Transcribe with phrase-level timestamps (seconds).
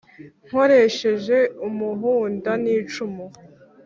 [0.47, 1.37] nkoresheje
[1.77, 3.25] muhunda n'icumu.